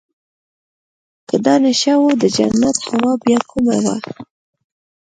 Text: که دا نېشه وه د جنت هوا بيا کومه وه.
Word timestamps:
که 1.27 1.35
دا 1.45 1.55
نېشه 1.63 1.93
وه 1.99 2.11
د 2.21 2.23
جنت 2.35 2.77
هوا 2.89 3.11
بيا 3.23 3.39
کومه 3.51 3.75
وه. 3.83 3.95